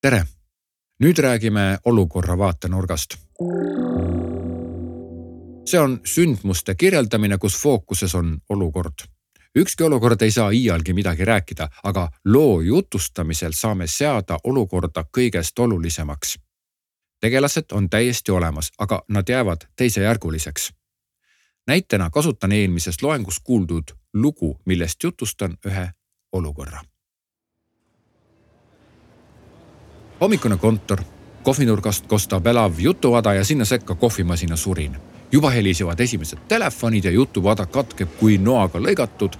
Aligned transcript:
tere, 0.00 0.24
nüüd 0.98 1.18
räägime 1.18 1.78
olukorra 1.84 2.38
vaatenurgast. 2.38 3.14
see 5.64 5.80
on 5.80 6.00
sündmuste 6.04 6.74
kirjeldamine, 6.74 7.38
kus 7.38 7.62
fookuses 7.62 8.14
on 8.14 8.38
olukord. 8.48 8.94
ükski 9.56 9.84
olukord 9.84 10.20
ei 10.20 10.30
saa 10.30 10.50
iialgi 10.50 10.92
midagi 10.92 11.24
rääkida, 11.24 11.68
aga 11.82 12.10
loo 12.24 12.60
jutustamisel 12.60 13.52
saame 13.52 13.86
seada 13.86 14.38
olukorda 14.44 15.04
kõigest 15.18 15.58
olulisemaks. 15.58 16.38
tegelased 17.20 17.72
on 17.72 17.90
täiesti 17.90 18.32
olemas, 18.32 18.72
aga 18.78 19.02
nad 19.08 19.28
jäävad 19.28 19.60
teisejärguliseks. 19.76 20.72
näitena 21.66 22.10
kasutan 22.10 22.52
eelmises 22.52 23.02
loengus 23.02 23.40
kuuldud 23.40 23.84
lugu, 24.14 24.60
millest 24.66 25.02
jutustan 25.02 25.56
ühe 25.66 25.90
olukorra 26.32 26.82
hommikune 30.20 30.56
kontor, 30.56 31.00
kohvinurgast 31.42 32.06
kostab 32.06 32.46
elav 32.46 32.72
jutuvada 32.78 33.34
ja 33.34 33.44
sinna 33.44 33.64
sekka 33.64 33.94
kohvimasina 33.94 34.56
surin. 34.56 34.96
juba 35.32 35.50
helisevad 35.50 36.00
esimesed 36.00 36.38
telefonid 36.48 37.04
ja 37.04 37.10
jutuvada 37.10 37.66
katkeb 37.66 38.08
kui 38.18 38.38
noaga 38.38 38.78
lõigatud 38.78 39.36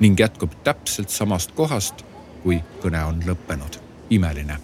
ning 0.00 0.20
jätkub 0.20 0.52
täpselt 0.64 1.08
samast 1.08 1.52
kohast, 1.52 2.04
kui 2.42 2.62
kõne 2.82 3.04
on 3.04 3.22
lõppenud. 3.26 3.78
imeline. 4.10 4.58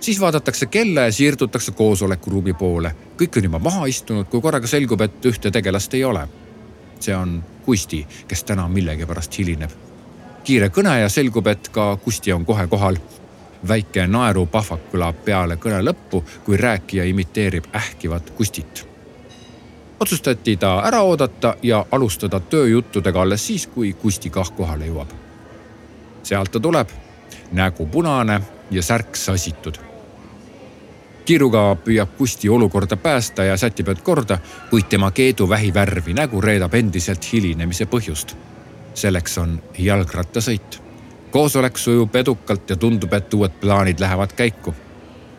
siis 0.00 0.20
vaadatakse 0.20 0.66
kella 0.66 1.00
ja 1.00 1.12
siirdutakse 1.12 1.72
koosolekuruumi 1.72 2.52
poole. 2.52 2.94
kõik 3.16 3.36
on 3.36 3.44
juba 3.44 3.58
maha 3.58 3.86
istunud, 3.86 4.26
kui 4.26 4.40
korraga 4.40 4.66
selgub, 4.66 5.00
et 5.00 5.24
ühte 5.24 5.50
tegelast 5.50 5.94
ei 5.94 6.04
ole. 6.04 6.28
see 7.00 7.16
on 7.16 7.44
Kusti, 7.64 8.06
kes 8.28 8.44
täna 8.44 8.68
millegipärast 8.68 9.38
hilineb. 9.38 9.70
kiire 10.44 10.68
kõne 10.68 11.00
ja 11.00 11.08
selgub, 11.08 11.46
et 11.46 11.68
ka 11.68 11.96
Kusti 11.96 12.32
on 12.32 12.44
kohe 12.44 12.66
kohal 12.66 12.96
väike 13.68 14.06
naerupahvak 14.06 14.88
kõlab 14.92 15.24
peale 15.24 15.56
kõne 15.56 15.82
lõppu, 15.84 16.22
kui 16.44 16.56
rääkija 16.56 17.04
imiteerib 17.04 17.64
ähkivat 17.74 18.30
Kustit. 18.30 18.88
otsustati 20.00 20.56
ta 20.56 20.82
ära 20.84 21.02
oodata 21.02 21.54
ja 21.62 21.86
alustada 21.90 22.40
tööjuttudega 22.40 23.22
alles 23.22 23.46
siis, 23.46 23.66
kui 23.66 23.92
Kusti 23.92 24.30
kah 24.30 24.50
kohale 24.56 24.86
jõuab. 24.86 25.08
sealt 26.22 26.52
ta 26.52 26.60
tuleb, 26.60 26.88
nägu 27.52 27.86
punane 27.86 28.40
ja 28.70 28.82
särk 28.82 29.16
sassitud. 29.16 29.78
kiiruga 31.24 31.76
püüab 31.84 32.08
Kusti 32.18 32.48
olukorda 32.48 32.96
päästa 32.96 33.44
ja 33.44 33.56
sätib 33.56 33.88
end 33.88 34.00
korda, 34.02 34.38
kuid 34.70 34.84
tema 34.88 35.10
keeduvähi 35.10 35.74
värvi 35.74 36.14
nägu 36.14 36.40
reedab 36.40 36.74
endiselt 36.74 37.32
hilinemise 37.32 37.84
põhjust. 37.84 38.36
selleks 38.94 39.38
on 39.38 39.62
jalgrattasõit 39.78 40.91
koosolek 41.32 41.78
sujub 41.78 42.16
edukalt 42.16 42.70
ja 42.70 42.76
tundub, 42.76 43.12
et 43.12 43.34
uued 43.34 43.52
plaanid 43.60 44.00
lähevad 44.00 44.32
käiku. 44.36 44.74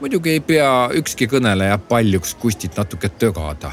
muidugi 0.02 0.30
ei 0.30 0.40
pea 0.40 0.90
ükski 0.94 1.28
kõneleja 1.32 1.78
paljuks 1.78 2.36
Kustit 2.36 2.78
natuke 2.78 3.10
tögada, 3.10 3.72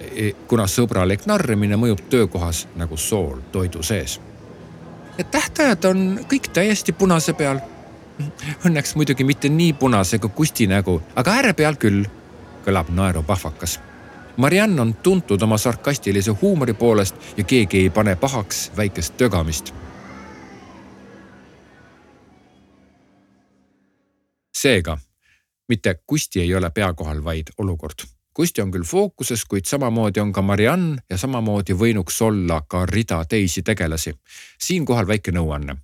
e, 0.00 0.32
kuna 0.48 0.66
sõbralik 0.66 1.24
narrimine 1.26 1.76
mõjub 1.76 2.02
töökohas 2.10 2.66
nagu 2.76 2.96
sool 2.96 3.38
toidu 3.52 3.82
sees. 3.82 4.20
Need 5.18 5.30
tähtajad 5.30 5.84
on 5.84 6.20
kõik 6.28 6.50
täiesti 6.52 6.92
punase 6.92 7.32
peal. 7.32 7.60
Õnneks 8.66 8.96
muidugi 8.96 9.24
mitte 9.24 9.48
nii 9.48 9.72
punase 9.72 10.18
kui 10.18 10.30
Kusti 10.34 10.66
nägu, 10.66 11.00
aga 11.16 11.38
ääre 11.40 11.52
peal 11.52 11.78
küll, 11.80 12.04
kõlab 12.66 12.90
naerupahvakas 12.92 13.78
Mariann 14.36 14.80
on 14.80 14.94
tuntud 14.94 15.42
oma 15.42 15.58
sarkastilise 15.58 16.30
huumori 16.30 16.72
poolest 16.72 17.16
ja 17.36 17.44
keegi 17.44 17.78
ei 17.78 17.90
pane 17.90 18.16
pahaks 18.16 18.72
väikest 18.76 19.16
tögamist 19.16 19.74
seega 24.62 24.98
mitte 25.68 25.94
Kusti 26.06 26.40
ei 26.40 26.54
ole 26.54 26.70
pea 26.70 26.94
kohal, 26.94 27.24
vaid 27.24 27.52
olukord. 27.58 28.02
Kusti 28.34 28.62
on 28.62 28.70
küll 28.74 28.86
fookuses, 28.86 29.44
kuid 29.44 29.66
samamoodi 29.66 30.20
on 30.20 30.32
ka 30.32 30.42
Mariann 30.42 30.98
ja 31.10 31.18
samamoodi 31.18 31.74
võinuks 31.78 32.18
olla 32.26 32.60
ka 32.68 32.86
rida 32.86 33.24
teisi 33.24 33.62
tegelasi. 33.62 34.14
siinkohal 34.60 35.06
väike 35.06 35.32
nõuanne. 35.32 35.76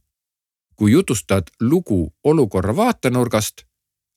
kui 0.76 0.92
jutustad 0.92 1.46
lugu 1.60 2.14
olukorra 2.24 2.76
vaatenurgast, 2.76 3.62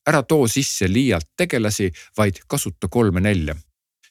ära 0.06 0.22
too 0.22 0.48
sisse 0.48 0.88
liialt 0.92 1.28
tegelasi, 1.36 1.92
vaid 2.16 2.40
kasuta 2.46 2.88
kolme-nelja. 2.88 3.54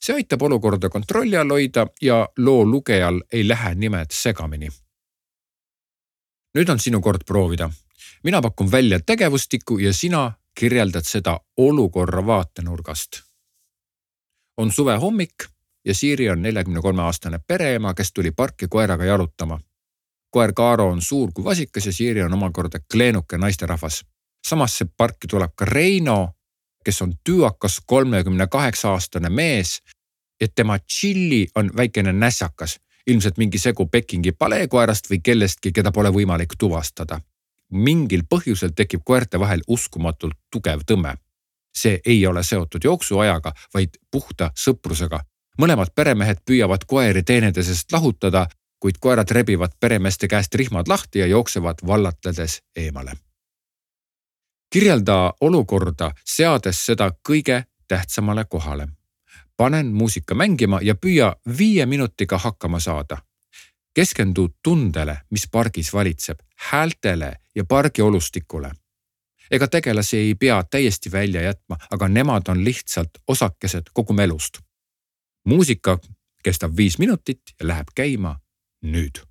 see 0.02 0.16
aitab 0.16 0.42
olukorda 0.42 0.90
kontrolli 0.90 1.38
all 1.38 1.50
hoida 1.50 1.88
ja 2.02 2.30
loo 2.38 2.66
lugejal 2.66 3.22
ei 3.32 3.48
lähe 3.48 3.76
nimed 3.76 4.12
segamini. 4.12 4.70
nüüd 6.58 6.70
on 6.70 6.80
sinu 6.80 7.02
kord 7.02 7.24
proovida 7.26 7.70
mina 8.24 8.42
pakun 8.42 8.72
välja 8.72 9.00
tegevustiku 9.00 9.78
ja 9.78 9.94
sina 9.94 10.34
kirjeldad 10.60 11.04
seda 11.04 11.40
olukorra 11.58 12.26
vaatenurgast. 12.26 13.10
on 14.58 14.72
suvehommik 14.72 15.34
ja 15.86 15.96
Siiri 15.96 16.30
on 16.30 16.42
neljakümne 16.42 16.82
kolme 16.82 17.02
aastane 17.02 17.40
pereema, 17.48 17.94
kes 17.94 18.14
tuli 18.14 18.32
parki 18.32 18.68
koeraga 18.68 19.06
jalutama. 19.06 19.60
koer 20.32 20.54
Kaaro 20.54 20.90
on 20.90 21.02
suur 21.02 21.32
kui 21.34 21.44
vasikas 21.44 21.86
ja 21.86 21.94
Siiri 21.94 22.24
on 22.24 22.34
omakorda 22.34 22.80
kleenuke 22.92 23.38
naisterahvas. 23.38 24.06
samasse 24.48 24.86
parki 24.98 25.28
tuleb 25.28 25.52
ka 25.56 25.66
Reino, 25.66 26.34
kes 26.86 27.02
on 27.02 27.14
tüüakas 27.30 27.82
kolmekümne 27.86 28.48
kaheksa 28.48 28.90
aastane 28.90 29.30
mees 29.30 29.82
ja 30.42 30.48
tema 30.56 30.80
tšilli 30.80 31.48
on 31.56 31.72
väikene 31.76 32.14
nässakas, 32.14 32.80
ilmselt 33.08 33.38
mingi 33.38 33.60
segu 33.60 33.86
Pekingi 33.86 34.32
paleekoerast 34.32 35.10
või 35.10 35.20
kellestki, 35.24 35.72
keda 35.72 35.92
pole 35.92 36.10
võimalik 36.10 36.54
tuvastada 36.58 37.20
mingil 37.72 38.24
põhjusel 38.30 38.74
tekib 38.76 39.02
koerte 39.06 39.40
vahel 39.40 39.62
uskumatult 39.68 40.38
tugev 40.52 40.86
tõmme. 40.86 41.16
see 41.76 42.02
ei 42.06 42.26
ole 42.28 42.44
seotud 42.44 42.84
jooksuajaga, 42.84 43.52
vaid 43.74 43.90
puhta 44.12 44.52
sõprusega. 44.56 45.20
mõlemad 45.62 45.94
peremehed 45.96 46.38
püüavad 46.46 46.86
koeri 46.86 47.24
teineteisest 47.24 47.92
lahutada, 47.92 48.48
kuid 48.80 48.98
koerad 49.00 49.32
rebivad 49.32 49.72
peremeeste 49.80 50.28
käest 50.28 50.56
rihmad 50.56 50.88
lahti 50.88 51.20
ja 51.20 51.28
jooksevad 51.28 51.76
vallatledes 51.88 52.62
eemale. 52.76 53.14
kirjelda 54.70 55.34
olukorda, 55.42 56.12
seades 56.26 56.86
seda 56.86 57.12
kõige 57.30 57.64
tähtsamale 57.88 58.46
kohale. 58.46 58.88
panen 59.58 59.94
muusika 59.94 60.36
mängima 60.36 60.80
ja 60.82 60.96
püüa 60.96 61.36
viie 61.58 61.86
minutiga 61.86 62.38
hakkama 62.38 62.80
saada 62.80 63.29
keskendu 64.00 64.48
tundele, 64.64 65.18
mis 65.30 65.48
pargis 65.52 65.94
valitseb, 65.94 66.40
häältele 66.72 67.34
ja 67.56 67.66
pargi 67.66 68.02
olustikule. 68.02 68.72
ega 69.52 69.68
tegelasi 69.68 70.18
ei 70.18 70.36
pea 70.36 70.64
täiesti 70.64 71.12
välja 71.12 71.42
jätma, 71.42 71.78
aga 71.92 72.08
nemad 72.08 72.48
on 72.48 72.64
lihtsalt 72.64 73.10
osakesed 73.28 73.92
kogu 73.94 74.14
melust. 74.14 74.60
muusika 75.46 76.00
kestab 76.44 76.78
viis 76.78 77.00
minutit 77.00 77.42
ja 77.60 77.68
läheb 77.68 77.88
käima 77.96 78.40
nüüd 78.86 79.29